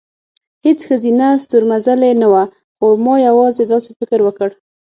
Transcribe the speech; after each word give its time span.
هېڅ 0.65 0.79
ښځینه 0.89 1.25
ستورمزلې 1.43 2.11
نه 2.21 2.27
وه، 2.31 2.43
خو 2.77 2.85
ما 3.03 3.13
یوازې 3.29 3.63
داسې 3.71 3.91
فکر 3.99 4.19
وکړ، 4.23 4.49